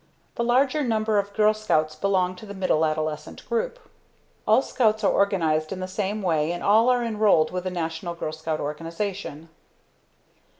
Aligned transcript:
The 0.33 0.43
larger 0.43 0.83
number 0.83 1.19
of 1.19 1.31
Girl 1.35 1.53
Scouts 1.53 1.93
belong 1.95 2.35
to 2.37 2.47
the 2.47 2.55
middle 2.55 2.83
adolescent 2.85 3.47
group. 3.47 3.77
All 4.47 4.63
Scouts 4.63 5.03
are 5.03 5.11
organized 5.11 5.71
in 5.71 5.79
the 5.79 5.87
same 5.87 6.23
way 6.23 6.51
and 6.51 6.63
all 6.63 6.89
are 6.89 7.03
enrolled 7.05 7.51
with 7.51 7.65
the 7.65 7.69
National 7.69 8.15
Girl 8.15 8.31
Scout 8.31 8.59
organization. 8.59 9.47